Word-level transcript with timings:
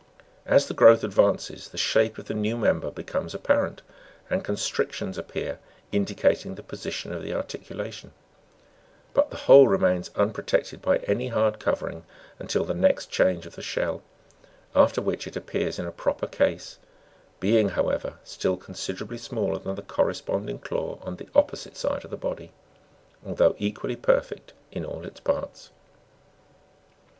As 0.47 0.67
the 0.67 0.73
growth 0.73 1.03
advances, 1.03 1.69
the 1.69 1.77
shape 1.77 2.17
of 2.17 2.25
the 2.25 2.33
now 2.33 2.57
member 2.57 2.89
becomes 2.89 3.35
apparent, 3.35 3.83
and 4.31 4.43
constrictions 4.43 5.15
appear, 5.15 5.59
indicating 5.91 6.55
the 6.55 6.63
position 6.63 7.13
of 7.13 7.21
the 7.21 7.35
articulation; 7.35 8.11
but 9.13 9.29
the 9.29 9.37
whole 9.45 9.67
remains 9.67 10.09
unprotected 10.15 10.81
by 10.81 10.97
any 11.05 11.27
hard 11.27 11.59
covering, 11.59 12.03
until 12.39 12.65
the 12.65 12.73
next 12.73 13.11
change 13.11 13.45
of 13.45 13.53
the 13.53 13.61
shell, 13.61 14.01
after 14.75 15.03
which 15.03 15.27
it 15.27 15.35
appears 15.35 15.77
in 15.77 15.85
a 15.85 15.91
proper 15.91 16.25
case, 16.25 16.79
being, 17.39 17.69
however, 17.69 18.15
still 18.23 18.57
considerably 18.57 19.19
smaller 19.19 19.59
than 19.59 19.75
the 19.75 19.83
corresponding 19.83 20.57
claw 20.57 20.97
on 21.03 21.17
the 21.17 21.29
opoosite 21.35 21.77
side 21.77 22.03
of 22.03 22.09
the 22.09 22.17
body, 22.17 22.51
although 23.23 23.55
equally 23.59 23.95
perfect 23.95 24.53
in 24.71 24.83
all 24.83 25.05
its 25.05 25.19
parts. 25.19 25.69